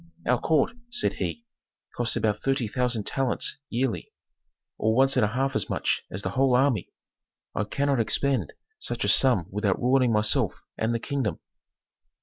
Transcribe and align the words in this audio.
"Our 0.25 0.41
court," 0.41 0.75
said 0.89 1.13
he, 1.13 1.45
"costs 1.95 2.15
about 2.15 2.39
thirty 2.39 2.67
thousand 2.67 3.03
talents 3.05 3.59
yearly, 3.69 4.11
or 4.79 4.95
once 4.95 5.15
and 5.15 5.23
a 5.23 5.27
half 5.27 5.55
as 5.55 5.69
much 5.69 6.01
as 6.09 6.23
the 6.23 6.31
whole 6.31 6.55
army. 6.55 6.89
I 7.53 7.65
cannot 7.65 7.99
expend 7.99 8.53
such 8.79 9.03
a 9.03 9.07
sum 9.07 9.45
without 9.51 9.79
ruining 9.79 10.11
myself 10.11 10.55
and 10.75 10.91
the 10.95 10.99
kingdom." 10.99 11.39